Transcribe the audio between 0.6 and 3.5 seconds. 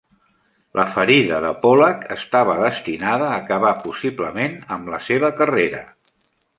La ferida de Pollack estava destinada a